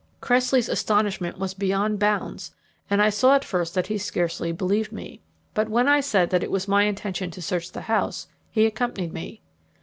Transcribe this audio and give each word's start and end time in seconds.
Cressley's 0.19 0.67
astonishment 0.67 1.37
was 1.37 1.53
beyond 1.53 1.99
bounds, 1.99 2.55
and 2.89 2.99
I 3.03 3.11
saw 3.11 3.35
at 3.35 3.45
first 3.45 3.75
that 3.75 3.85
he 3.85 3.99
scarcely 3.99 4.51
believed 4.51 4.91
me; 4.91 5.21
but 5.53 5.69
when 5.69 5.87
I 5.87 5.99
said 5.99 6.31
that 6.31 6.41
it 6.41 6.49
was 6.49 6.67
my 6.67 6.85
intention 6.85 7.29
to 7.29 7.39
search 7.39 7.71
the 7.71 7.81
house, 7.81 8.27
he 8.49 8.65
accompanied 8.65 9.13
me. 9.13 9.41